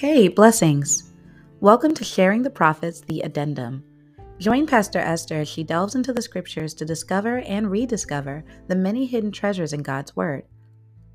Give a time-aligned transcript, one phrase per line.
[0.00, 1.12] Hey, blessings.
[1.60, 3.84] Welcome to Sharing the Profits, the Addendum.
[4.38, 9.04] Join Pastor Esther as she delves into the scriptures to discover and rediscover the many
[9.04, 10.44] hidden treasures in God's Word.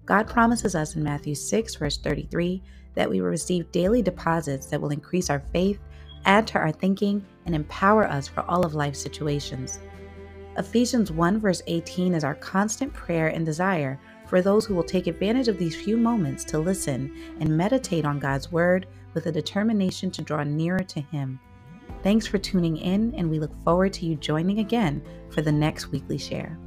[0.05, 2.61] God promises us in Matthew 6, verse 33,
[2.93, 5.79] that we will receive daily deposits that will increase our faith,
[6.25, 9.79] add to our thinking, and empower us for all of life's situations.
[10.59, 15.07] Ephesians 1, verse 18 is our constant prayer and desire for those who will take
[15.07, 20.11] advantage of these few moments to listen and meditate on God's Word with a determination
[20.11, 21.39] to draw nearer to Him.
[22.03, 25.91] Thanks for tuning in, and we look forward to you joining again for the next
[25.91, 26.57] weekly share.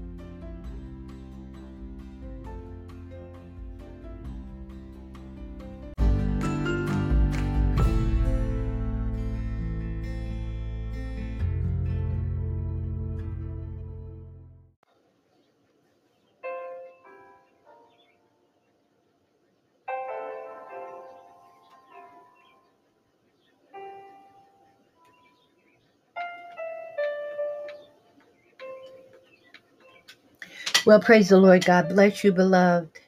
[30.86, 31.64] Well, praise the Lord.
[31.64, 32.98] God bless you, beloved.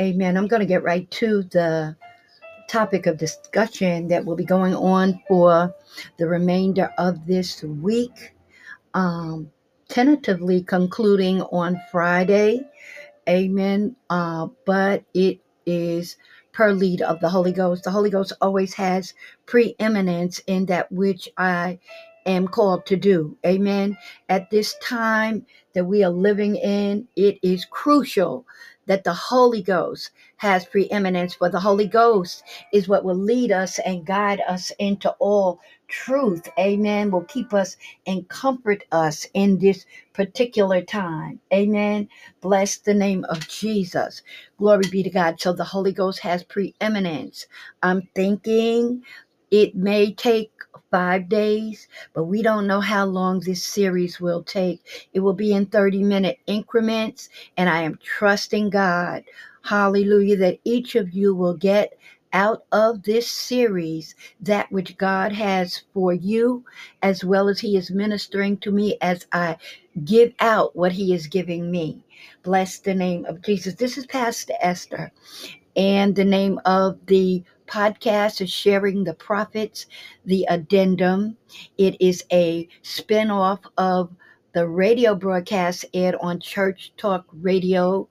[0.00, 0.36] Amen.
[0.36, 1.96] I'm going to get right to the
[2.68, 5.74] topic of discussion that will be going on for
[6.18, 8.34] the remainder of this week.
[8.94, 9.50] Um,
[9.88, 12.60] tentatively concluding on Friday.
[13.28, 13.96] Amen.
[14.10, 16.16] Uh, but it is
[16.52, 17.84] per lead of the Holy Ghost.
[17.84, 19.14] The Holy Ghost always has
[19.46, 21.78] preeminence in that which I
[22.26, 23.36] am called to do.
[23.46, 23.96] Amen.
[24.28, 28.46] At this time that we are living in, it is crucial
[28.86, 33.78] that the Holy Ghost has preeminence, for the Holy Ghost is what will lead us
[33.80, 36.48] and guide us into all truth.
[36.58, 37.10] Amen.
[37.10, 41.40] Will keep us and comfort us in this particular time.
[41.52, 42.08] Amen.
[42.40, 44.22] Bless the name of Jesus.
[44.58, 45.40] Glory be to God.
[45.40, 47.46] So the Holy Ghost has preeminence.
[47.82, 49.04] I'm thinking
[49.50, 50.52] it may take
[50.90, 55.08] five days, but we don't know how long this series will take.
[55.12, 59.24] It will be in 30 minute increments, and I am trusting God,
[59.62, 61.98] hallelujah, that each of you will get
[62.32, 66.64] out of this series that which God has for you,
[67.02, 69.56] as well as He is ministering to me as I
[70.04, 72.04] give out what He is giving me.
[72.42, 73.74] Bless the name of Jesus.
[73.74, 75.12] This is Pastor Esther,
[75.76, 79.86] and the name of the podcast is Sharing the Profits,
[80.24, 81.36] the addendum.
[81.78, 84.10] It is a spinoff of
[84.54, 88.08] the radio broadcast aired on Church Talk Radio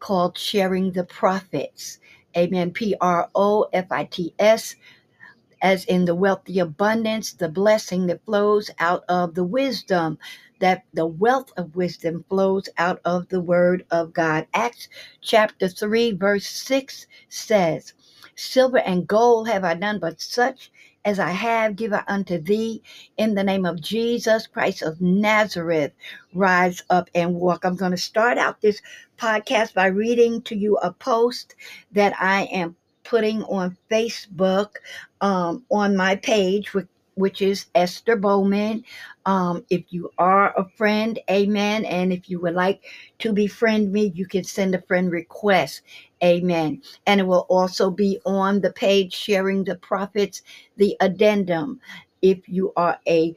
[0.00, 2.00] called Sharing the Profits.
[2.36, 2.72] Amen.
[2.72, 4.74] P R O F I T S,
[5.62, 10.18] as in the wealthy abundance, the blessing that flows out of the wisdom,
[10.58, 14.48] that the wealth of wisdom flows out of the word of God.
[14.54, 14.88] Acts
[15.20, 17.92] chapter 3, verse 6 says,
[18.36, 20.70] Silver and gold have I none, but such
[21.04, 22.82] as I have give I unto thee.
[23.16, 25.92] In the name of Jesus Christ of Nazareth,
[26.34, 27.64] rise up and walk.
[27.64, 28.80] I'm going to start out this
[29.18, 31.54] podcast by reading to you a post
[31.92, 34.70] that I am putting on Facebook
[35.20, 38.84] um, on my page, which, is Esther Bowman.
[39.26, 41.84] Um, if you are a friend, amen.
[41.84, 42.82] And if you would like
[43.20, 45.82] to befriend me, you can send a friend request.
[46.24, 46.82] Amen.
[47.06, 50.42] And it will also be on the page sharing the profits,
[50.76, 51.80] the addendum.
[52.22, 53.36] If you are a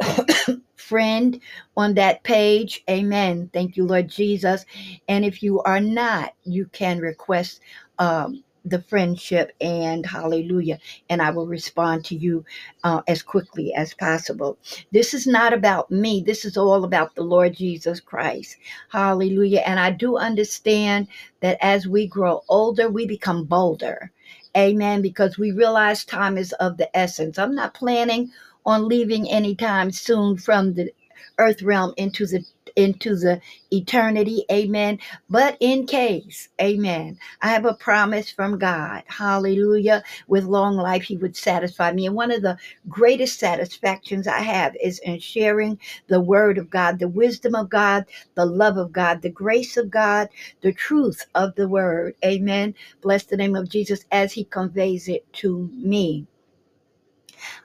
[0.76, 1.40] friend
[1.76, 3.50] on that page, amen.
[3.52, 4.64] Thank you, Lord Jesus.
[5.08, 7.60] And if you are not, you can request
[7.98, 10.80] um, the friendship and hallelujah.
[11.10, 12.44] And I will respond to you
[12.84, 14.58] uh, as quickly as possible.
[14.92, 16.22] This is not about me.
[16.26, 18.58] This is all about the Lord Jesus Christ.
[18.90, 19.60] Hallelujah.
[19.66, 21.08] And I do understand
[21.42, 24.12] that as we grow older, we become bolder.
[24.56, 25.02] Amen.
[25.02, 27.38] Because we realize time is of the essence.
[27.38, 28.32] I'm not planning
[28.66, 30.90] on leaving anytime soon from the
[31.38, 32.44] earth realm into the
[32.76, 33.40] into the
[33.72, 34.44] eternity.
[34.52, 34.98] Amen.
[35.30, 39.04] But in case, amen, I have a promise from God.
[39.06, 40.02] Hallelujah.
[40.28, 42.06] With long life, He would satisfy me.
[42.06, 42.58] And one of the
[42.88, 48.04] greatest satisfactions I have is in sharing the word of God, the wisdom of God,
[48.34, 50.28] the love of God, the grace of God,
[50.62, 52.14] the truth of the word.
[52.24, 52.74] Amen.
[53.02, 56.26] Bless the name of Jesus as He conveys it to me.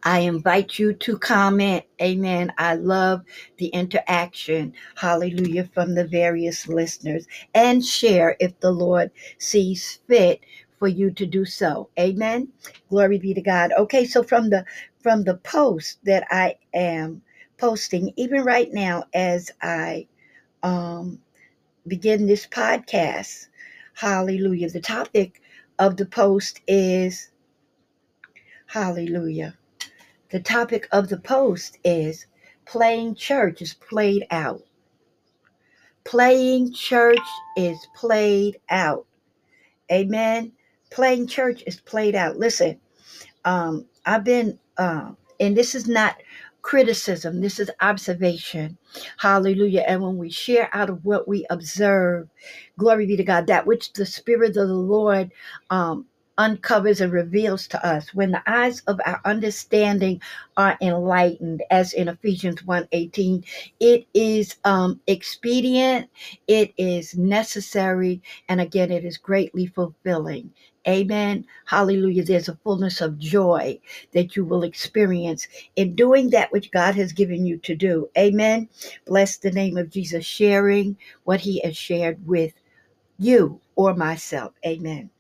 [0.04, 1.86] I invite you to comment.
[2.02, 2.54] Amen.
[2.58, 3.24] I love
[3.58, 4.74] the interaction.
[4.96, 5.66] Hallelujah.
[5.74, 10.42] From the various listeners and share if the Lord sees fit
[10.80, 11.90] for you to do so.
[12.00, 12.50] Amen.
[12.90, 13.72] Glory be to God.
[13.78, 14.66] Okay, so from the
[15.02, 17.22] from the post that I am
[17.58, 20.08] posting, even right now as I
[20.64, 21.20] um
[21.88, 23.48] begin this podcast,
[23.96, 24.70] hallelujah.
[24.70, 25.42] The topic
[25.80, 27.30] of the post is
[28.68, 29.58] Hallelujah.
[30.32, 32.26] The topic of the post is
[32.66, 34.64] playing church is played out.
[36.06, 37.20] Playing church
[37.58, 39.06] is played out.
[39.92, 40.54] Amen.
[40.92, 42.38] Playing church is played out.
[42.38, 42.80] Listen,
[43.46, 46.18] um, I've been, uh, and this is not
[46.62, 48.78] criticism, this is observation.
[49.18, 49.84] Hallelujah.
[49.88, 52.30] And when we share out of what we observe,
[52.78, 55.32] glory be to God, that which the Spirit of the Lord
[55.72, 56.06] um,
[56.42, 60.22] uncovers and reveals to us when the eyes of our understanding
[60.58, 63.46] are enlightened as in ephesians 1.18
[63.80, 66.10] it is um, expedient
[66.48, 70.52] it is necessary and again it is greatly fulfilling.
[70.88, 71.46] Amen.
[71.66, 72.24] Hallelujah.
[72.24, 73.80] There's a fullness of joy
[74.14, 78.10] that you will experience in doing that which god has given you to do.
[78.18, 78.68] Amen.
[79.06, 80.26] Bless the name of jesus.
[80.26, 82.54] Sharing what he has shared with
[83.22, 84.54] you or myself.
[84.66, 85.12] Amen.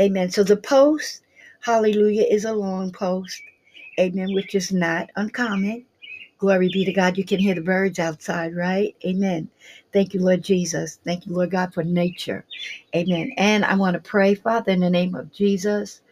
[0.00, 0.30] Amen.
[0.30, 1.22] So the post,
[1.62, 3.42] hallelujah, is a long post.
[4.00, 5.86] Amen, which is not uncommon.
[6.38, 7.18] Glory be to God.
[7.18, 8.96] You can hear the birds outside, right?
[9.06, 9.48] Amen.
[9.92, 11.00] Thank you, Lord Jesus.
[11.04, 12.44] Thank you, Lord God, for nature.
[12.96, 13.32] Amen.
[13.38, 16.02] And I want to pray, Father, in the name of Jesus.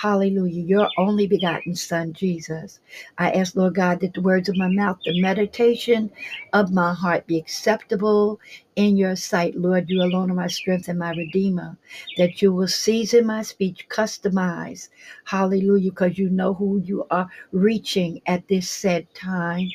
[0.00, 0.64] Hallelujah.
[0.64, 2.80] Your only begotten Son, Jesus.
[3.18, 6.10] I ask, Lord God, that the words of my mouth, the meditation
[6.54, 8.40] of my heart be acceptable
[8.76, 9.56] in your sight.
[9.56, 11.78] Lord, you alone are my strength and my redeemer.
[12.18, 14.88] That you will season my speech, customize.
[15.26, 19.70] Hallelujah, because you know who you are reaching at this said time.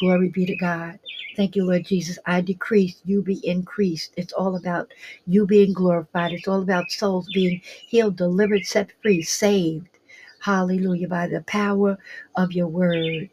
[0.00, 0.98] Glory be to God.
[1.36, 2.18] Thank you, Lord Jesus.
[2.26, 4.12] I decrease, you be increased.
[4.16, 4.92] It's all about
[5.26, 6.32] you being glorified.
[6.32, 9.88] It's all about souls being healed, delivered, set free, saved.
[10.40, 11.08] Hallelujah.
[11.08, 11.98] By the power
[12.36, 13.30] of your word.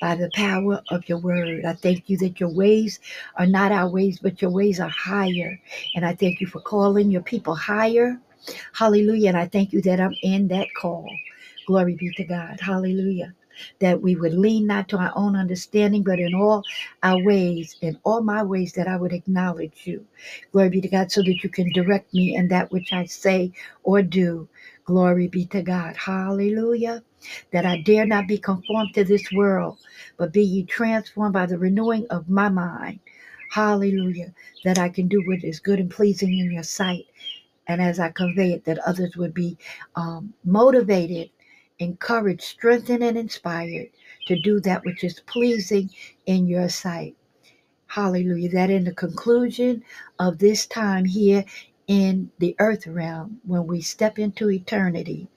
[0.00, 1.64] By the power of your word.
[1.66, 3.00] I thank you that your ways
[3.36, 5.60] are not our ways, but your ways are higher.
[5.96, 8.20] And I thank you for calling your people higher.
[8.74, 9.30] Hallelujah.
[9.30, 11.08] And I thank you that I'm in that call.
[11.66, 12.60] Glory be to God.
[12.60, 13.34] Hallelujah
[13.80, 16.64] that we would lean not to our own understanding, but in all
[17.02, 20.06] our ways, in all my ways, that I would acknowledge you.
[20.52, 23.52] Glory be to God, so that you can direct me in that which I say
[23.84, 24.48] or do.
[24.84, 25.96] Glory be to God.
[25.96, 27.02] Hallelujah.
[27.52, 29.78] That I dare not be conformed to this world,
[30.18, 33.00] but be ye transformed by the renewing of my mind.
[33.50, 34.34] Hallelujah.
[34.64, 37.06] That I can do what is good and pleasing in your sight.
[37.68, 39.58] And as I convey it, that others would be
[39.96, 41.30] um, motivated
[41.80, 43.88] encouraged, strengthened, and inspired
[44.28, 45.90] to do that which is pleasing
[46.26, 47.16] in your sight.
[47.88, 48.50] Hallelujah.
[48.50, 49.84] That in the conclusion
[50.20, 51.44] of this time here
[51.88, 55.28] in the earth realm, when we step into eternity,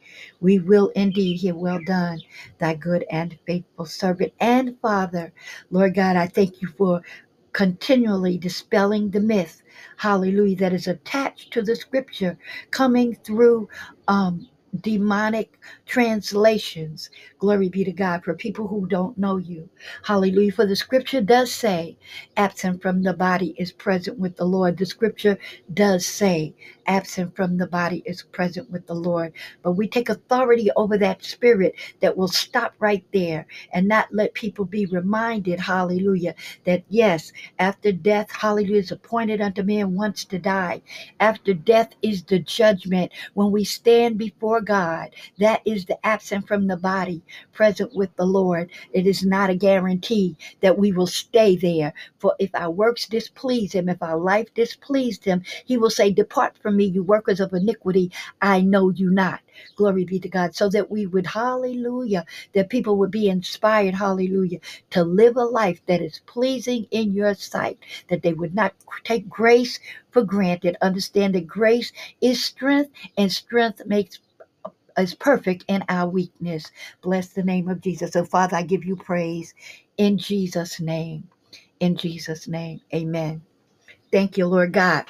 [0.41, 2.21] we will indeed hear, Well done,
[2.59, 5.33] thy good and faithful servant and Father.
[5.71, 7.03] Lord God, I thank you for
[7.53, 9.63] continually dispelling the myth,
[9.97, 12.37] hallelujah, that is attached to the scripture
[12.71, 13.69] coming through
[14.07, 14.49] um,
[14.79, 17.09] demonic translations.
[17.39, 19.69] Glory be to God for people who don't know you.
[20.03, 20.51] Hallelujah.
[20.53, 21.97] For the scripture does say,
[22.37, 24.77] absent from the body is present with the Lord.
[24.77, 25.37] The scripture
[25.73, 26.55] does say,
[26.91, 29.33] absent from the body is present with the Lord.
[29.63, 34.35] But we take authority over that spirit that will stop right there and not let
[34.35, 36.35] people be reminded, hallelujah,
[36.65, 40.81] that yes, after death, hallelujah, is appointed unto man once to die.
[41.21, 43.11] After death is the judgment.
[43.35, 47.23] When we stand before God, that is the absent from the body,
[47.53, 48.69] present with the Lord.
[48.93, 51.93] It is not a guarantee that we will stay there.
[52.19, 56.57] For if our works displease him, if our life displeased him, he will say, Depart
[56.61, 58.11] from me, you workers of iniquity.
[58.41, 59.41] I know you not.
[59.75, 60.55] Glory be to God.
[60.55, 64.59] So that we would, hallelujah, that people would be inspired, hallelujah,
[64.91, 68.73] to live a life that is pleasing in your sight, that they would not
[69.03, 69.79] take grace
[70.11, 70.77] for granted.
[70.81, 74.19] Understand that grace is strength, and strength makes
[74.97, 76.71] is perfect in our weakness.
[77.01, 78.13] Bless the name of Jesus.
[78.13, 79.53] So, Father, I give you praise
[79.97, 81.29] in Jesus' name.
[81.79, 83.43] In Jesus' name, amen.
[84.11, 85.05] Thank you, Lord God.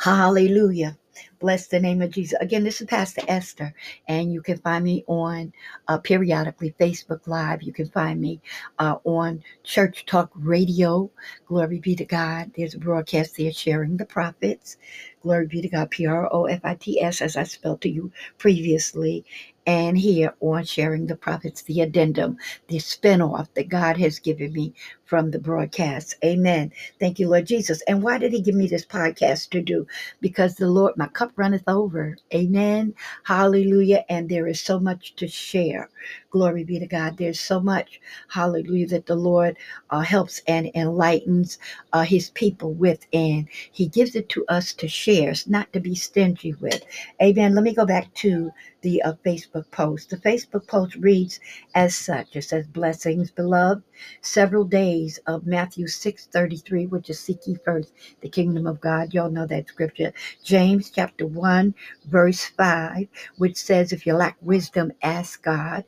[0.00, 0.98] Hallelujah.
[1.40, 2.38] Bless the name of Jesus.
[2.40, 3.74] Again, this is Pastor Esther,
[4.08, 5.52] and you can find me on
[5.88, 7.62] uh, periodically Facebook Live.
[7.62, 8.40] You can find me
[8.78, 11.10] uh, on Church Talk Radio.
[11.46, 12.52] Glory be to God.
[12.56, 14.78] There's a broadcast there sharing the profits.
[15.22, 15.90] Glory be to God.
[15.90, 19.24] P R O F I T S, as I spelled to you previously.
[19.66, 22.38] And here on Sharing the Profits, the addendum,
[22.68, 24.74] the spinoff that God has given me
[25.06, 26.16] from the broadcast.
[26.24, 26.72] Amen.
[27.00, 27.82] Thank you, Lord Jesus.
[27.82, 29.86] And why did He give me this podcast to do?
[30.20, 32.18] Because the Lord, my cup runneth over.
[32.34, 32.94] Amen.
[33.24, 34.04] Hallelujah.
[34.10, 35.90] And there is so much to share.
[36.32, 37.18] Glory be to God.
[37.18, 39.58] There's so much, hallelujah, that the Lord
[39.90, 41.58] uh, helps and enlightens
[41.94, 45.96] uh, his people with, and he gives it to us to share, not to be
[45.96, 46.84] stingy with.
[47.22, 47.54] Amen.
[47.56, 50.10] Let me go back to the uh, Facebook post.
[50.10, 51.40] The Facebook post reads
[51.76, 52.36] as such.
[52.36, 53.84] It says, Blessings, beloved.
[54.22, 59.14] Several days of Matthew 6:33, which is seek ye first the kingdom of God.
[59.14, 60.12] Y'all know that scripture.
[60.44, 61.74] James chapter 1,
[62.06, 63.08] verse 5,
[63.38, 65.84] which says, If you lack wisdom, ask God.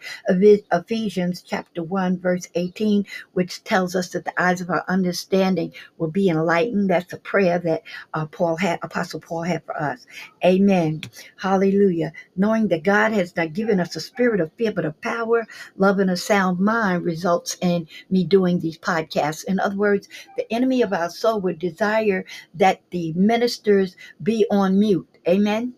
[0.72, 6.10] Ephesians chapter 1, verse 18, which tells us that the eyes of our understanding will
[6.10, 6.90] be enlightened.
[6.90, 7.82] That's a prayer that
[8.14, 10.06] uh, Paul had, Apostle Paul had for us.
[10.44, 11.02] Amen.
[11.40, 12.12] Hallelujah.
[12.36, 15.98] Knowing that God has not given us a spirit of fear, but of power, love,
[16.00, 19.44] and a sound mind results in me doing these podcasts.
[19.44, 22.24] In other words, the enemy of our soul would desire
[22.54, 25.08] that the ministers be on mute.
[25.28, 25.72] Amen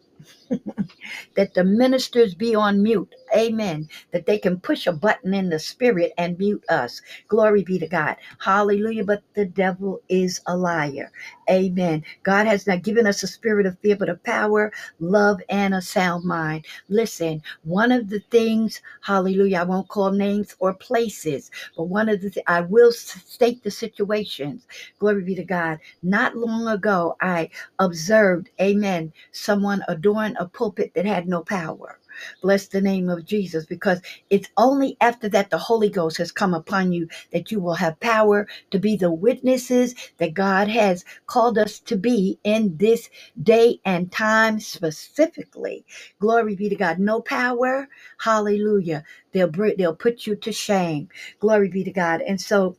[1.36, 3.14] that the ministers be on mute.
[3.36, 3.88] Amen.
[4.12, 7.02] That they can push a button in the spirit and mute us.
[7.28, 8.16] Glory be to God.
[8.40, 9.04] Hallelujah.
[9.04, 11.12] But the devil is a liar.
[11.50, 12.04] Amen.
[12.24, 15.82] God has not given us a spirit of fear, but of power, love, and a
[15.82, 16.66] sound mind.
[16.88, 22.20] Listen, one of the things, hallelujah, I won't call names or places, but one of
[22.22, 24.66] the, th- I will state the situations.
[25.00, 25.80] Glory be to God.
[26.02, 27.50] Not long ago, I
[27.80, 32.00] observed, amen, someone adorn a pulpit that had no power.
[32.42, 34.00] Bless the name of Jesus because
[34.30, 38.00] it's only after that the Holy Ghost has come upon you that you will have
[38.00, 43.10] power to be the witnesses that God has called us to be in this
[43.42, 45.84] day and time specifically.
[46.20, 46.98] Glory be to God.
[47.00, 47.88] No power.
[48.20, 49.04] Hallelujah.
[49.32, 51.08] They'll they'll put you to shame.
[51.40, 52.22] Glory be to God.
[52.22, 52.76] And so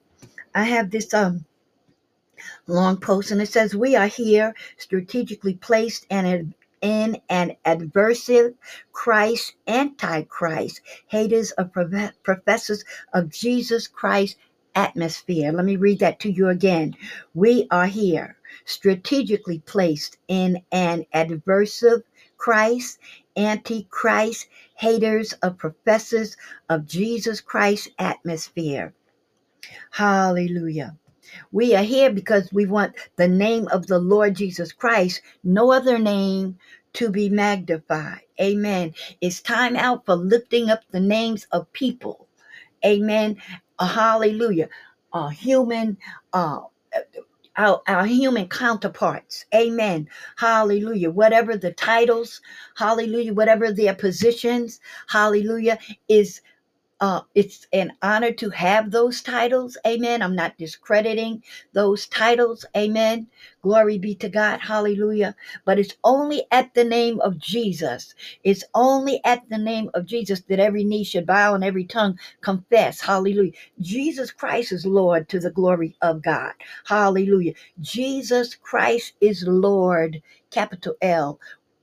[0.56, 1.46] I have this um
[2.68, 8.56] long post and it says we are here strategically placed and in an adversive
[8.92, 11.72] Christ, antichrist, haters of
[12.24, 14.38] professors of Jesus Christ
[14.76, 15.52] atmosphere.
[15.52, 16.96] Let me read that to you again.
[17.34, 22.04] We are here, strategically placed in an adversive
[22.38, 23.00] Christ,
[23.36, 26.38] antichrist, haters of professors
[26.70, 28.94] of Jesus Christ atmosphere.
[29.92, 30.96] Hallelujah.
[31.52, 36.00] We are here because we want the name of the Lord Jesus Christ, no other
[36.00, 36.58] name
[36.94, 38.22] to be magnified.
[38.42, 38.94] Amen.
[39.22, 42.28] It's time out for lifting up the names of people.
[42.86, 43.38] Amen.
[43.80, 44.70] Uh, hallelujah.
[45.14, 45.98] Uh, human,
[46.34, 46.60] uh,
[47.58, 49.46] our, our human counterparts.
[49.54, 50.08] Amen.
[50.38, 51.12] Hallelujah.
[51.12, 52.42] Whatever the titles,
[52.76, 56.42] hallelujah, whatever their positions, hallelujah, is
[57.00, 59.78] uh, it's an honor to have those titles.
[59.86, 60.22] Amen.
[60.24, 62.66] I'm not discrediting those titles.
[62.76, 63.28] Amen.
[63.62, 64.62] Glory be to God.
[64.62, 65.36] Hallelujah.
[65.66, 68.16] But it's only at the name of Jesus.
[68.44, 72.18] It's only at the name of Jesus that every knee should bow and every tongue
[72.42, 73.02] confess.
[73.02, 73.54] Hallelujah.
[73.80, 76.54] Jesus Christ is Lord to the glory of God.
[76.86, 77.54] Hallelujah.
[77.82, 81.40] Jesus Christ is Lord, capital L,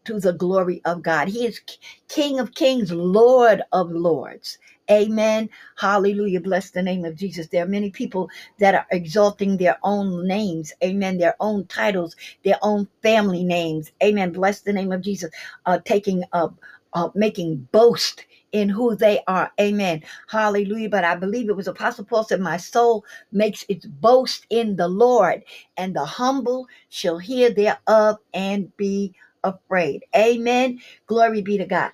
[0.06, 1.28] to the glory of God.
[1.28, 1.60] He is
[2.08, 4.58] King of kings, Lord of lords.
[4.90, 5.50] Amen.
[5.78, 6.40] Hallelujah.
[6.42, 7.48] Bless the name of Jesus.
[7.48, 10.72] There are many people that are exalting their own names.
[10.84, 11.18] Amen.
[11.18, 13.92] Their own titles, their own family names.
[14.04, 14.32] Amen.
[14.32, 15.30] Bless the name of Jesus.
[15.66, 16.60] Uh, taking up,
[16.94, 19.52] uh, making boast in who they are.
[19.60, 20.02] Amen.
[20.28, 20.90] Hallelujah.
[20.90, 24.88] But I believe it was Apostle Paul said, My soul makes its boast in the
[24.88, 25.44] Lord,
[25.76, 29.14] and the humble shall hear thereof and be
[29.44, 30.04] afraid.
[30.16, 30.80] Amen.
[31.08, 31.92] Glory be to God.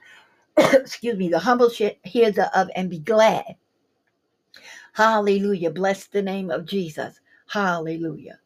[0.75, 1.71] excuse me, the humble
[2.05, 3.57] hear thereof and be glad.
[4.95, 5.71] Hallelujah.
[5.71, 7.21] Bless the name of Jesus.
[7.49, 8.39] Hallelujah.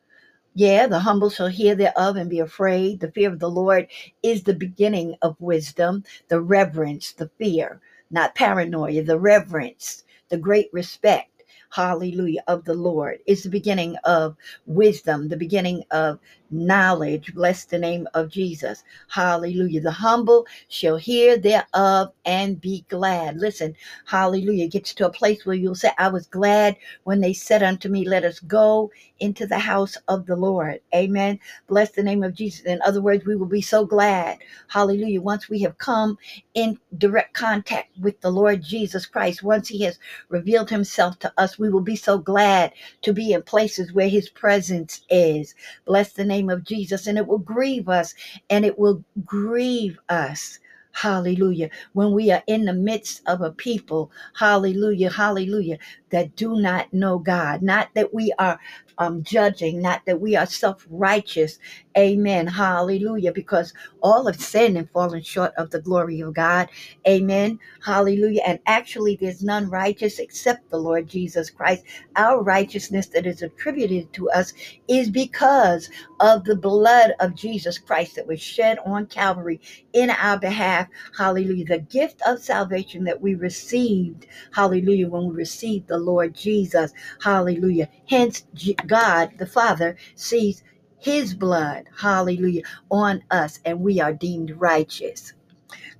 [0.54, 3.00] Yeah, the humble shall hear thereof and be afraid.
[3.00, 3.88] The fear of the Lord
[4.22, 7.80] is the beginning of wisdom, the reverence, the fear,
[8.10, 11.33] not paranoia, the reverence, the great respect
[11.74, 13.18] hallelujah, of the Lord.
[13.26, 17.34] It's the beginning of wisdom, the beginning of knowledge.
[17.34, 18.84] Bless the name of Jesus.
[19.08, 19.80] Hallelujah.
[19.80, 23.38] The humble shall hear thereof and be glad.
[23.38, 23.74] Listen,
[24.06, 24.66] hallelujah.
[24.66, 27.88] It gets to a place where you'll say, I was glad when they said unto
[27.88, 30.80] me, Let us go into the house of the Lord.
[30.94, 31.38] Amen.
[31.66, 32.64] Bless the name of Jesus.
[32.66, 34.38] In other words, we will be so glad.
[34.68, 35.20] Hallelujah.
[35.20, 36.18] Once we have come
[36.54, 41.58] in direct contact with the Lord Jesus Christ, once he has revealed himself to us,
[41.64, 45.56] we will be so glad to be in places where his presence is.
[45.86, 47.08] Bless the name of Jesus.
[47.08, 48.14] And it will grieve us
[48.50, 50.60] and it will grieve us.
[50.92, 51.70] Hallelujah.
[51.94, 55.78] When we are in the midst of a people, hallelujah, hallelujah,
[56.10, 57.62] that do not know God.
[57.62, 58.60] Not that we are
[58.98, 61.58] um, judging, not that we are self righteous.
[61.98, 62.46] Amen.
[62.48, 63.32] Hallelujah.
[63.32, 66.70] Because all have sinned and fallen short of the glory of God.
[67.08, 67.58] Amen.
[67.84, 68.42] Hallelujah.
[68.46, 71.84] And actually, there's none righteous except the Lord Jesus Christ.
[72.16, 74.54] Our righteousness that is attributed to us
[74.88, 79.60] is because of the blood of Jesus Christ that was shed on Calvary
[79.94, 80.88] in our behalf.
[81.18, 81.66] Hallelujah.
[81.66, 84.26] The gift of salvation that we received.
[84.54, 85.08] Hallelujah.
[85.08, 86.92] When we received the Lord Jesus.
[87.22, 87.88] Hallelujah.
[88.08, 88.44] Hence,
[88.86, 90.64] God the Father sees
[91.00, 95.34] his blood, hallelujah, on us, and we are deemed righteous.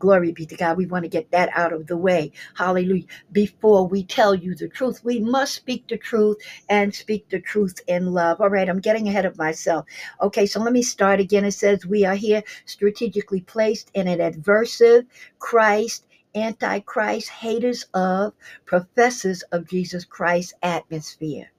[0.05, 0.77] Glory be to God.
[0.77, 2.31] We want to get that out of the way.
[2.57, 3.07] Hallelujah.
[3.33, 6.37] Before we tell you the truth, we must speak the truth
[6.69, 8.43] and speak the truth in love.
[8.43, 9.87] All right, I'm getting ahead of myself.
[10.23, 11.47] Okay, so let me start again.
[11.47, 15.07] It says, We are here strategically placed in an adversive
[15.39, 16.07] Christ
[16.37, 18.35] antichrist, haters of,
[18.67, 21.51] professors of Jesus Christ atmosphere.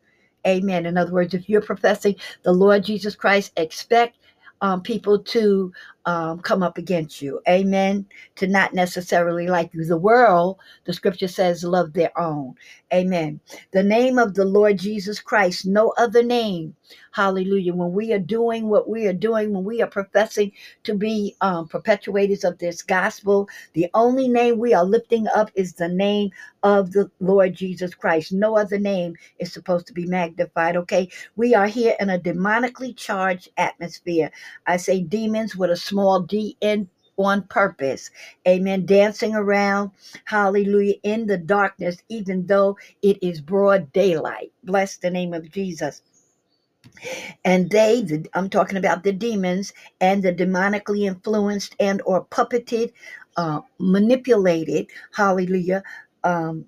[0.48, 0.86] Amen.
[0.86, 4.18] In other words, if you're professing the Lord Jesus Christ, expect
[4.62, 5.74] um, people to
[6.06, 7.42] um, come up against you.
[7.50, 8.06] Amen.
[8.38, 9.86] To not necessarily like you.
[9.86, 12.56] The world, the scripture says, love their own.
[12.94, 13.40] Amen.
[13.72, 16.76] The name of the Lord Jesus Christ, no other name.
[17.12, 17.74] Hallelujah.
[17.74, 20.52] When we are doing what we are doing, when we are professing
[20.84, 25.74] to be um, perpetuators of this gospel, the only name we are lifting up is
[25.74, 26.32] the name
[26.64, 28.34] of the Lord Jesus Christ.
[28.34, 30.76] No other name is supposed to be magnified.
[30.78, 31.10] Okay.
[31.36, 34.32] We are here in a demonically charged atmosphere.
[34.68, 38.12] I say demons with a small d in on purpose.
[38.48, 38.86] Amen.
[38.86, 39.92] Dancing around,
[40.26, 44.52] hallelujah, in the darkness, even though it is broad daylight.
[44.66, 46.02] Bless the name of Jesus.
[47.46, 52.94] And they, the, I'm talking about the demons and the demonically influenced and or puppeted,
[53.38, 55.84] uh, manipulated, hallelujah,
[56.24, 56.66] um,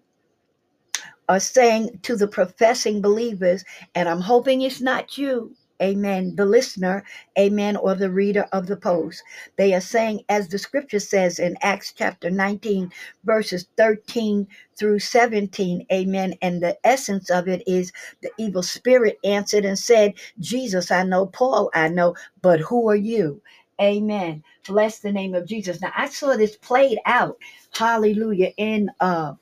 [1.29, 3.65] are saying to the professing believers,
[3.95, 7.03] and I'm hoping it's not you, amen, the listener,
[7.39, 9.23] amen, or the reader of the post.
[9.57, 12.91] They are saying, as the scripture says in Acts chapter 19,
[13.25, 16.35] verses 13 through 17, amen.
[16.41, 17.91] And the essence of it is
[18.21, 22.95] the evil spirit answered and said, Jesus, I know, Paul, I know, but who are
[22.97, 23.41] you?
[23.81, 24.43] Amen.
[24.67, 25.81] Bless the name of Jesus.
[25.81, 27.37] Now I saw this played out,
[27.77, 29.33] hallelujah, in uh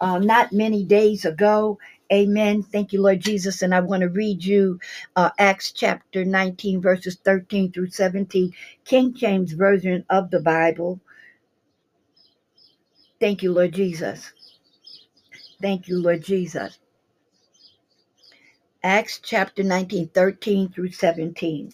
[0.00, 1.78] uh, not many days ago.
[2.12, 2.62] Amen.
[2.62, 3.62] Thank you, Lord Jesus.
[3.62, 4.80] And I want to read you
[5.16, 8.52] uh, Acts chapter 19, verses 13 through 17,
[8.84, 11.00] King James Version of the Bible.
[13.20, 14.32] Thank you, Lord Jesus.
[15.62, 16.78] Thank you, Lord Jesus.
[18.84, 21.72] Acts chapter 19, 13 through 17.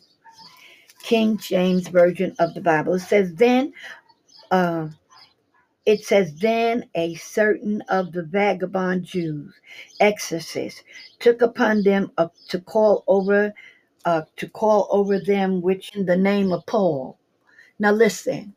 [1.02, 2.94] King James Version of the Bible.
[2.94, 3.72] It says, Then
[4.50, 4.88] uh,
[5.88, 9.54] it says, Then a certain of the vagabond Jews,
[10.00, 10.84] exorcists,
[11.20, 13.54] took upon them uh, to call over
[14.06, 17.18] uh, to call over them which in the name of Paul.
[17.78, 18.54] Now listen,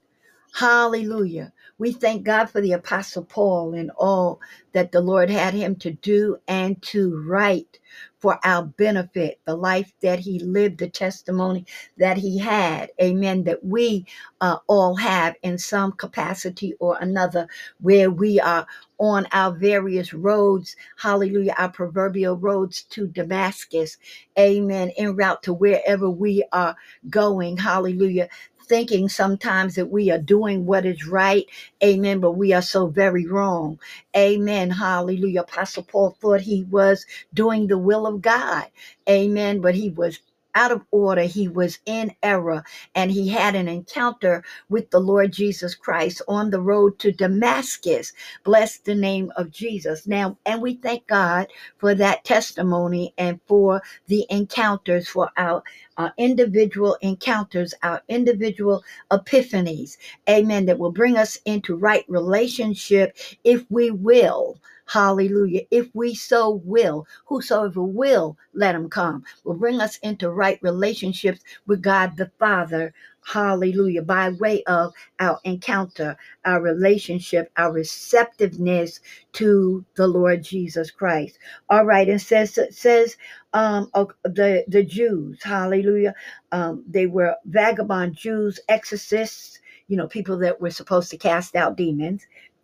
[0.56, 1.54] hallelujah.
[1.82, 4.42] We thank God for the Apostle Paul and all
[4.74, 7.80] that the Lord had him to do and to write
[8.20, 11.66] for our benefit, the life that he lived, the testimony
[11.98, 12.92] that he had.
[13.02, 13.46] Amen.
[13.46, 14.08] That we
[14.42, 17.48] uh, all have in some capacity or another,
[17.82, 18.68] where we are
[19.00, 20.78] on our various roads.
[20.98, 21.56] Hallelujah.
[21.60, 23.98] Our proverbial roads to Damascus.
[24.40, 24.92] Amen.
[24.98, 26.78] En route to wherever we are
[27.10, 27.58] going.
[27.58, 28.30] Hallelujah
[28.68, 31.46] thinking sometimes that we are doing what is right.
[31.84, 32.20] Amen.
[32.22, 33.80] But we are so very wrong.
[34.18, 34.72] Amen.
[34.72, 35.42] Hallelujah.
[35.42, 38.68] Apostle Paul thought he was doing the will of God.
[39.10, 39.62] Amen.
[39.62, 40.20] But he was
[40.56, 41.24] out of order.
[41.24, 42.64] He was in error
[42.96, 48.14] and he had an encounter with the Lord Jesus Christ on the road to Damascus.
[48.44, 50.08] Bless the name of Jesus.
[50.08, 55.64] Now, and we thank God for that testimony and for the encounters, for our
[55.98, 59.98] uh, individual encounters, our individual epiphanies.
[60.30, 60.66] Amen.
[60.66, 64.60] That will bring us into right relationship if we will.
[64.92, 65.64] Hallelujah.
[65.72, 69.24] If we so will, whosoever will, let him come.
[69.46, 72.94] Will bring us into right relationships with God the Father.
[73.26, 74.04] Hallelujah.
[74.04, 79.02] By way of our encounter, our relationship, our receptiveness
[79.34, 81.40] to the Lord Jesus Christ.
[81.70, 82.10] All right.
[82.10, 83.18] And says, says,
[83.54, 83.90] um,
[84.26, 86.16] the, the Jews, hallelujah.
[86.52, 91.78] Um, they were vagabond Jews, exorcists, you know, people that were supposed to cast out
[91.78, 92.22] demons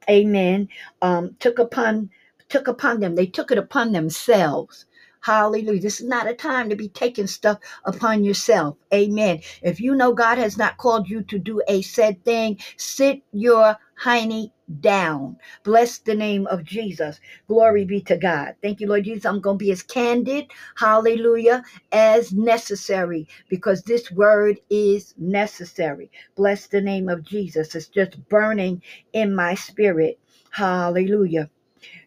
[0.10, 0.70] amen.
[1.02, 2.10] Um, took upon
[2.50, 3.16] took upon them.
[3.16, 4.86] They took it upon themselves
[5.28, 5.82] Hallelujah.
[5.82, 8.78] This is not a time to be taking stuff upon yourself.
[8.94, 9.42] Amen.
[9.62, 13.76] If you know God has not called you to do a said thing, sit your
[14.02, 15.38] hiney down.
[15.66, 17.20] Bless the name of Jesus.
[17.50, 18.56] Glory be to God.
[18.64, 19.26] Thank you, Lord Jesus.
[19.26, 26.10] I'm going to be as candid, hallelujah, as necessary because this word is necessary.
[26.38, 27.76] Bless the name of Jesus.
[27.76, 28.82] It's just burning
[29.14, 30.20] in my spirit.
[30.52, 31.50] Hallelujah.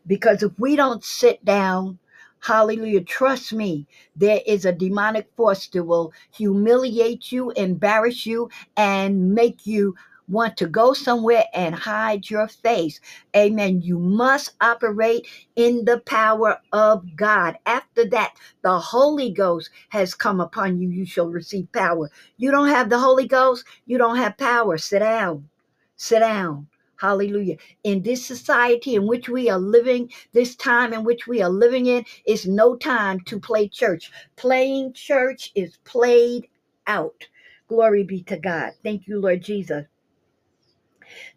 [0.07, 1.99] Because if we don't sit down,
[2.41, 3.03] Hallelujah.
[3.03, 9.67] Trust me, there is a demonic force that will humiliate you, embarrass you, and make
[9.67, 9.97] you
[10.29, 13.01] want to go somewhere and hide your face.
[13.37, 13.83] Amen.
[13.83, 15.27] You must operate
[15.57, 17.59] in the power of God.
[17.67, 20.89] After that, the Holy Ghost has come upon you.
[20.91, 22.11] You shall receive power.
[22.39, 24.79] You don't have the Holy Ghost, you don't have power.
[24.79, 25.49] Sit down.
[25.97, 26.69] Sit down.
[27.01, 27.57] Hallelujah.
[27.85, 31.87] In this society in which we are living, this time in which we are living
[31.87, 34.13] in, is no time to play church.
[34.37, 36.49] Playing church is played
[36.87, 37.29] out.
[37.69, 38.73] Glory be to God.
[38.85, 39.87] Thank you, Lord Jesus.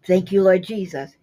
[0.08, 1.16] Thank you, Lord Jesus.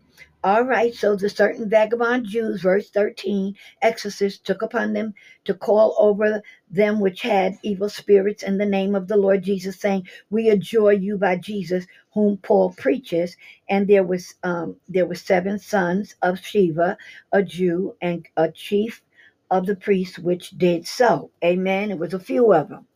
[0.43, 5.13] All right, so the certain vagabond Jews, verse 13, exorcists took upon them
[5.45, 9.79] to call over them which had evil spirits in the name of the Lord Jesus,
[9.79, 13.37] saying, We adjure you by Jesus, whom Paul preaches.
[13.69, 16.97] And there was um, there were seven sons of Sheva,
[17.33, 19.03] a Jew, and a chief
[19.51, 21.31] of the priests, which did so.
[21.45, 21.91] Amen.
[21.91, 22.87] It was a few of them.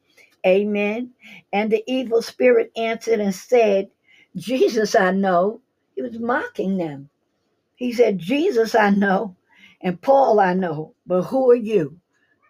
[0.46, 1.10] Amen.
[1.52, 3.90] And the evil spirit answered and said,
[4.36, 5.60] Jesus I know.
[5.94, 7.10] He was mocking them.
[7.84, 9.36] He said, Jesus, I know,
[9.82, 11.98] and Paul, I know, but who are you?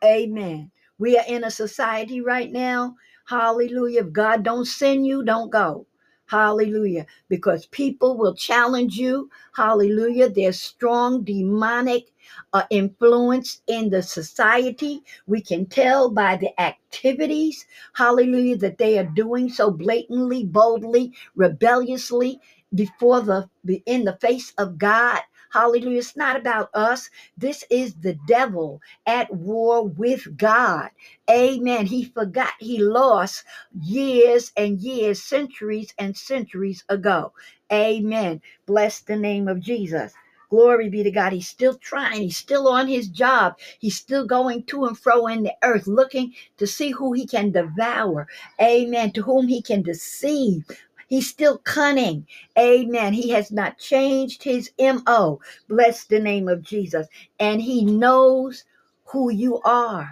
[0.04, 0.72] Amen.
[0.98, 2.96] We are in a society right now.
[3.26, 4.02] Hallelujah.
[4.06, 5.86] If God don't send you, don't go.
[6.26, 7.06] Hallelujah.
[7.28, 9.30] Because people will challenge you.
[9.56, 10.30] Hallelujah.
[10.30, 12.06] There's strong demonic
[12.54, 15.02] uh, influence in the society.
[15.26, 17.66] We can tell by the activities.
[17.94, 18.58] Hallelujah.
[18.58, 22.40] That they are doing so blatantly, boldly, rebelliously
[22.74, 23.48] before the
[23.86, 25.20] in the face of God.
[25.52, 25.98] Hallelujah.
[25.98, 27.10] It's not about us.
[27.38, 30.90] This is the devil at war with God.
[31.30, 31.86] Amen.
[31.86, 33.44] He forgot he lost
[33.80, 37.32] years and years, centuries and centuries ago.
[37.72, 38.42] Amen.
[38.66, 40.12] Bless the name of Jesus.
[40.50, 41.32] Glory be to God.
[41.32, 42.22] He's still trying.
[42.22, 43.54] He's still on his job.
[43.80, 47.52] He's still going to and fro in the earth, looking to see who he can
[47.52, 48.28] devour.
[48.60, 49.12] Amen.
[49.12, 50.64] To whom he can deceive.
[51.14, 52.26] He's still cunning.
[52.58, 53.12] Amen.
[53.12, 55.40] He has not changed his MO.
[55.68, 57.06] Bless the name of Jesus.
[57.38, 58.64] And he knows
[59.04, 60.10] who you are.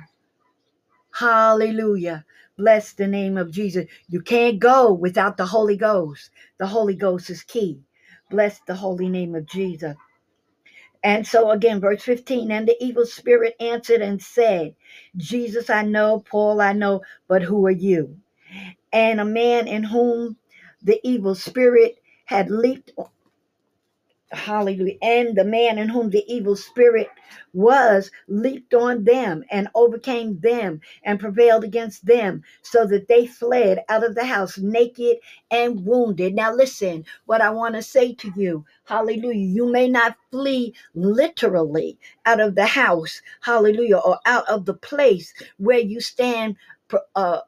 [1.12, 2.24] Hallelujah.
[2.56, 3.86] Bless the name of Jesus.
[4.08, 6.30] You can't go without the Holy Ghost.
[6.58, 7.80] The Holy Ghost is key.
[8.30, 9.96] Bless the holy name of Jesus.
[11.02, 14.76] And so again, verse 15, and the evil spirit answered and said,
[15.16, 18.18] Jesus I know, Paul I know, but who are you?
[18.92, 20.36] And a man in whom
[20.84, 22.90] the evil spirit had leaped
[24.32, 27.08] hallelujah and the man in whom the evil spirit
[27.54, 33.80] was leaped on them and overcame them and prevailed against them so that they fled
[33.88, 35.16] out of the house naked
[35.50, 36.34] and wounded.
[36.34, 41.98] Now listen what i want to say to you hallelujah you may not flee literally
[42.26, 46.56] out of the house hallelujah or out of the place where you stand
[47.16, 47.40] uh,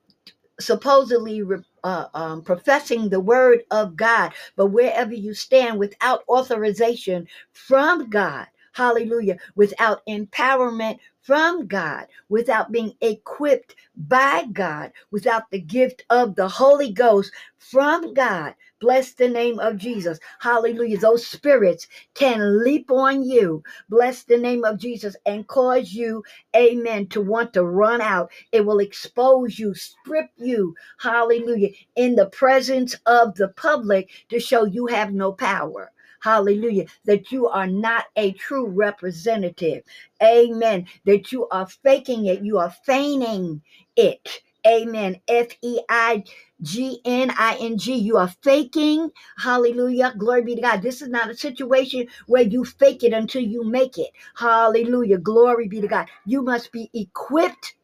[0.60, 1.42] supposedly
[1.84, 8.46] uh, um, professing the word of God, but wherever you stand without authorization from God,
[8.72, 16.48] hallelujah, without empowerment from God, without being equipped by God, without the gift of the
[16.48, 18.54] Holy Ghost from God.
[18.84, 20.20] Bless the name of Jesus.
[20.40, 20.98] Hallelujah.
[20.98, 23.64] Those spirits can leap on you.
[23.88, 26.22] Bless the name of Jesus and cause you,
[26.56, 28.30] amen, to want to run out.
[28.52, 34.66] It will expose you, strip you, hallelujah, in the presence of the public to show
[34.66, 35.92] you have no power
[36.22, 39.82] hallelujah, that you are not a true representative.
[40.22, 40.86] Amen.
[41.06, 43.62] That you are faking it, you are feigning
[43.96, 44.42] it.
[44.66, 45.20] Amen.
[45.28, 46.24] F E I
[46.62, 47.94] G N I N G.
[47.96, 49.10] You are faking.
[49.38, 50.14] Hallelujah.
[50.18, 50.82] Glory be to God.
[50.82, 54.10] This is not a situation where you fake it until you make it.
[54.36, 55.18] Hallelujah.
[55.18, 56.08] Glory be to God.
[56.26, 57.74] You must be equipped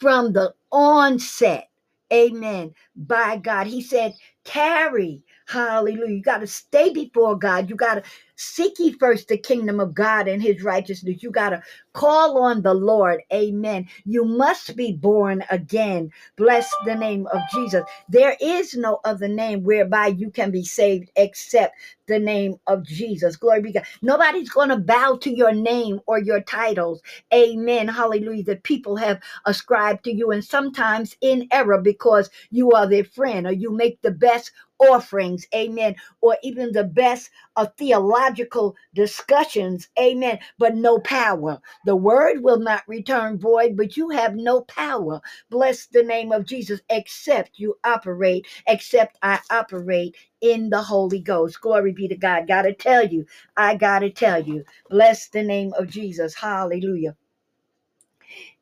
[0.00, 1.68] from the onset.
[2.12, 2.74] Amen.
[2.96, 3.66] By God.
[3.68, 4.14] He said,
[4.44, 5.22] carry.
[5.48, 6.16] Hallelujah.
[6.16, 7.70] You got to stay before God.
[7.70, 8.02] You got to
[8.42, 11.22] Seek ye first the kingdom of God and his righteousness.
[11.22, 11.62] You got to
[11.94, 13.22] call on the Lord.
[13.32, 13.88] Amen.
[14.04, 16.12] You must be born again.
[16.36, 17.84] Bless the name of Jesus.
[18.10, 21.76] There is no other name whereby you can be saved except
[22.08, 23.36] the name of Jesus.
[23.36, 23.84] Glory be God.
[24.02, 27.02] Nobody's going to bow to your name or your titles.
[27.34, 27.88] Amen.
[27.88, 28.44] Hallelujah.
[28.44, 33.46] That people have ascribed to you and sometimes in error because you are their friend
[33.46, 40.38] or you make the best offerings, amen, or even the best of theological discussions, amen,
[40.58, 41.60] but no power.
[41.86, 45.20] The word will not return void, but you have no power.
[45.50, 51.60] Bless the name of Jesus, except you operate, except I operate in the Holy Ghost.
[51.60, 52.48] Glory be to God.
[52.48, 56.34] Gotta tell you, I gotta tell you, bless the name of Jesus.
[56.34, 57.16] Hallelujah.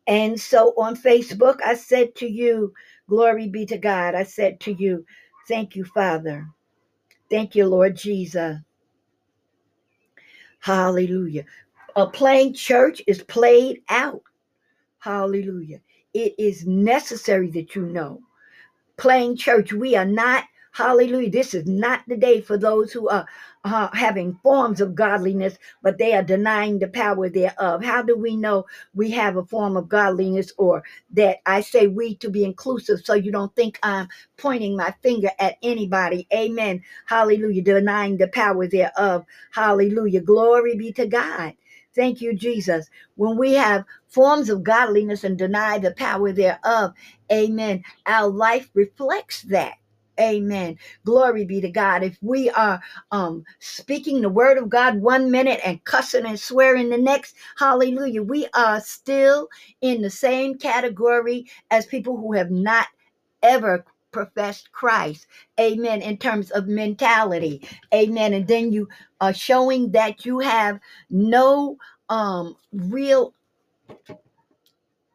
[0.06, 2.74] And so on Facebook, I said to you,
[3.08, 4.14] Glory be to God.
[4.16, 5.04] I said to you,
[5.48, 6.48] Thank you, Father.
[7.30, 8.58] Thank you, Lord Jesus.
[10.60, 11.44] Hallelujah.
[11.96, 14.22] A playing church is played out.
[14.98, 15.80] Hallelujah.
[16.14, 18.20] It is necessary that you know.
[18.96, 21.30] Playing church, we are not Hallelujah.
[21.30, 23.26] This is not the day for those who are
[23.64, 27.84] uh, having forms of godliness, but they are denying the power thereof.
[27.84, 32.16] How do we know we have a form of godliness or that I say we
[32.16, 36.28] to be inclusive so you don't think I'm pointing my finger at anybody?
[36.32, 36.82] Amen.
[37.06, 37.62] Hallelujah.
[37.62, 39.26] Denying the power thereof.
[39.52, 40.22] Hallelujah.
[40.22, 41.54] Glory be to God.
[41.96, 42.88] Thank you, Jesus.
[43.16, 46.94] When we have forms of godliness and deny the power thereof,
[47.32, 49.74] amen, our life reflects that.
[50.20, 50.78] Amen.
[51.06, 52.04] Glory be to God.
[52.04, 56.90] If we are um speaking the word of God one minute and cussing and swearing
[56.90, 59.48] the next, hallelujah, we are still
[59.82, 62.88] in the same category as people who have not
[63.42, 65.26] ever professed Christ.
[65.60, 66.02] Amen.
[66.02, 67.68] In terms of mentality.
[67.94, 68.34] Amen.
[68.34, 68.88] And then you
[69.20, 70.80] are showing that you have
[71.10, 71.78] no
[72.10, 73.34] um real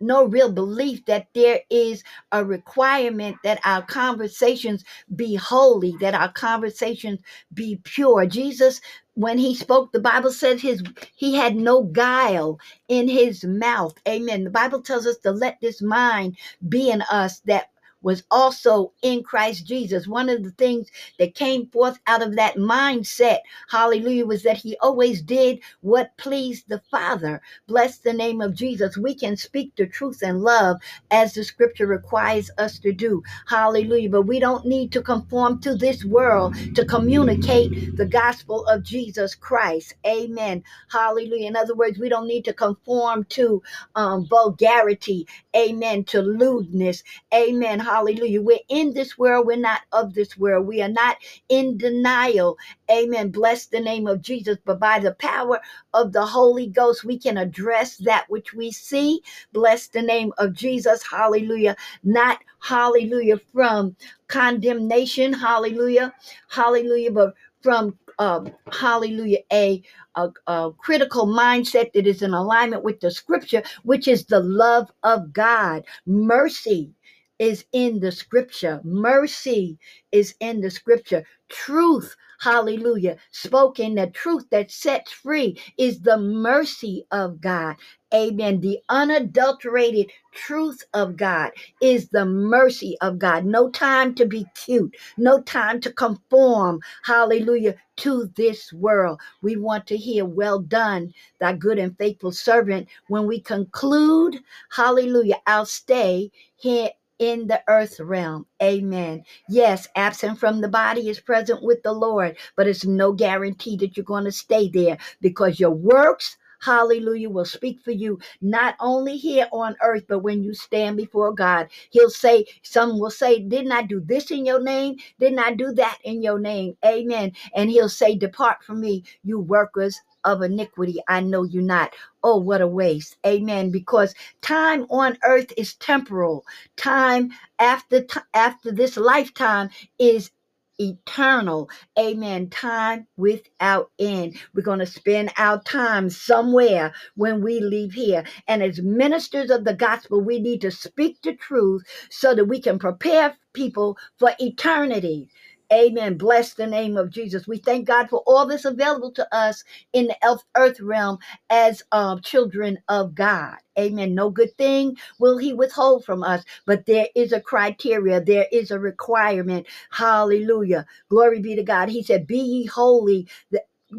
[0.05, 4.83] no real belief that there is a requirement that our conversations
[5.15, 7.19] be holy, that our conversations
[7.53, 8.25] be pure.
[8.25, 8.81] Jesus,
[9.15, 10.83] when he spoke, the Bible says his
[11.15, 13.95] he had no guile in his mouth.
[14.07, 14.43] Amen.
[14.43, 16.37] The Bible tells us to let this mind
[16.69, 17.69] be in us that
[18.05, 20.07] was also in Christ Jesus.
[20.07, 20.89] One of the things
[21.19, 23.39] that came forth out of that mindset,
[23.69, 27.41] hallelujah, was that he always did what pleased the Father.
[27.67, 28.97] Bless the name of Jesus.
[28.97, 30.77] We can speak the truth and love
[31.11, 33.23] as the scripture requires us to do.
[33.47, 34.09] Hallelujah.
[34.09, 39.35] But we don't need to conform to this world to communicate the gospel of Jesus
[39.35, 39.95] Christ.
[40.07, 40.63] Amen.
[40.91, 41.47] Hallelujah.
[41.47, 43.63] In other words, we don't need to conform to
[43.95, 45.27] um, vulgarity.
[45.55, 46.03] Amen.
[46.05, 47.03] To lewdness.
[47.33, 47.79] Amen.
[47.79, 47.94] Hallelujah.
[48.03, 49.47] We're in this world.
[49.47, 50.67] We're not of this world.
[50.67, 51.17] We are not
[51.49, 52.57] in denial.
[52.91, 53.29] Amen.
[53.31, 54.57] Bless the name of Jesus.
[54.65, 55.59] But by the power
[55.93, 59.21] of the Holy Ghost, we can address that which we see.
[59.53, 61.03] Bless the name of Jesus.
[61.09, 61.75] Hallelujah.
[62.03, 63.95] Not hallelujah from
[64.27, 65.33] condemnation.
[65.33, 66.13] Hallelujah.
[66.49, 67.11] Hallelujah.
[67.11, 69.83] But from um, hallelujah, a,
[70.15, 74.91] a, a critical mindset that is in alignment with the scripture, which is the love
[75.03, 76.91] of God, mercy,
[77.39, 78.81] is in the scripture.
[78.83, 79.77] Mercy
[80.11, 81.25] is in the scripture.
[81.49, 87.75] Truth, hallelujah, spoken, the truth that sets free is the mercy of God.
[88.13, 88.61] Amen.
[88.61, 93.45] The unadulterated truth of God is the mercy of God.
[93.45, 99.19] No time to be cute, no time to conform, hallelujah, to this world.
[99.41, 102.87] We want to hear, Well done, thy good and faithful servant.
[103.09, 104.39] When we conclude,
[104.71, 108.45] hallelujah, I'll stay here in the earth realm.
[108.63, 109.23] Amen.
[109.49, 113.97] Yes, absent from the body is present with the Lord, but it's no guarantee that
[113.97, 119.17] you're going to stay there because your works hallelujah, will speak for you, not only
[119.17, 121.69] here on earth, but when you stand before God.
[121.91, 124.97] He'll say, some will say, Didn't I do this in your name?
[125.19, 126.77] Didn't I do that in your name?
[126.85, 127.33] Amen.
[127.55, 130.99] And he'll say, Depart from me, you workers of iniquity.
[131.09, 131.93] I know you not.
[132.23, 133.17] Oh, what a waste.
[133.27, 133.71] Amen.
[133.71, 136.45] Because time on earth is temporal.
[136.77, 140.31] Time after t- after this lifetime is
[140.79, 141.69] eternal.
[141.99, 142.49] Amen.
[142.49, 144.37] Time without end.
[144.55, 148.25] We're going to spend our time somewhere when we leave here.
[148.47, 152.61] And as ministers of the gospel, we need to speak the truth so that we
[152.61, 155.29] can prepare people for eternity.
[155.73, 156.17] Amen.
[156.17, 157.47] Bless the name of Jesus.
[157.47, 160.17] We thank God for all this available to us in the
[160.55, 163.57] earth realm as uh, children of God.
[163.77, 164.15] Amen.
[164.15, 168.71] No good thing will He withhold from us, but there is a criteria, there is
[168.71, 169.67] a requirement.
[169.91, 170.85] Hallelujah.
[171.09, 171.89] Glory be to God.
[171.89, 173.27] He said, Be ye holy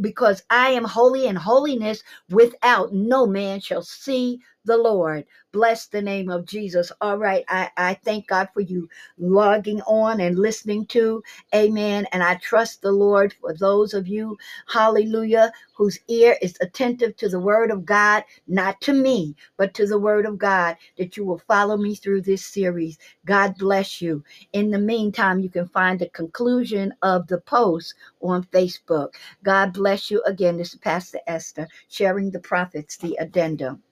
[0.02, 5.26] because I am holy and holiness without no man shall see the Lord.
[5.52, 6.92] Bless the name of Jesus.
[7.00, 7.44] All right.
[7.48, 11.22] I, I thank God for you logging on and listening to.
[11.54, 12.06] Amen.
[12.12, 17.28] And I trust the Lord for those of you, hallelujah, whose ear is attentive to
[17.30, 21.24] the word of God, not to me, but to the word of God, that you
[21.24, 22.98] will follow me through this series.
[23.26, 24.24] God bless you.
[24.52, 29.14] In the meantime, you can find the conclusion of the post on Facebook.
[29.44, 30.58] God bless you again.
[30.58, 33.82] This is Pastor Esther sharing the profits, the addendum.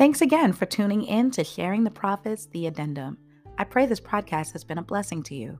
[0.00, 3.18] Thanks again for tuning in to Sharing the Profits, the Addendum.
[3.58, 5.58] I pray this podcast has been a blessing to you.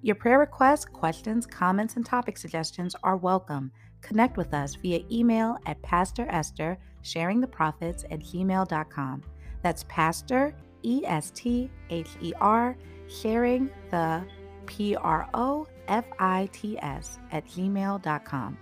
[0.00, 3.70] Your prayer requests, questions, comments, and topic suggestions are welcome.
[4.00, 9.22] Connect with us via email at Pastor Esther, at gmail.com.
[9.62, 14.24] That's Pastor, E S T H E R, sharing the
[14.64, 18.56] P R O F I T S at gmail.com.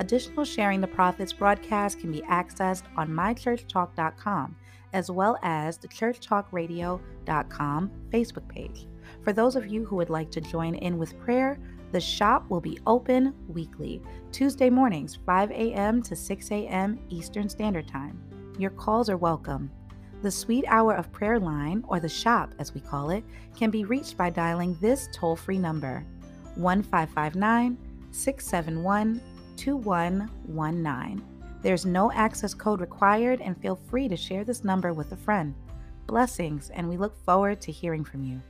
[0.00, 4.56] Additional Sharing the Profits broadcasts can be accessed on mychurchtalk.com
[4.94, 8.86] as well as the churchtalkradio.com Facebook page.
[9.22, 11.60] For those of you who would like to join in with prayer,
[11.92, 14.00] the shop will be open weekly,
[14.32, 16.02] Tuesday mornings, 5 a.m.
[16.02, 16.98] to 6 a.m.
[17.10, 18.18] Eastern Standard Time.
[18.58, 19.70] Your calls are welcome.
[20.22, 23.22] The Sweet Hour of Prayer line, or the shop as we call it,
[23.54, 26.06] can be reached by dialing this toll free number
[26.56, 27.76] 1559
[28.12, 29.20] 671
[29.60, 31.22] 2119.
[31.60, 35.54] There's no access code required, and feel free to share this number with a friend.
[36.06, 38.40] Blessings, and we look forward to hearing from you.